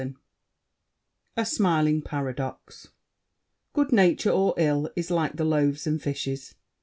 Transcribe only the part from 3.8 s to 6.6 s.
nature or ill is like the loaves and fishes.